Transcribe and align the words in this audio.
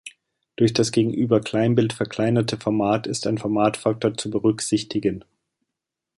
Durch 0.55 0.73
das 0.73 0.91
gegenüber 0.91 1.41
Kleinbild 1.41 1.93
verkleinerte 1.93 2.57
Format 2.57 3.05
ist 3.05 3.27
ein 3.27 3.37
Formatfaktor 3.37 4.15
zu 4.17 4.31
berücksichtigen. 4.31 5.23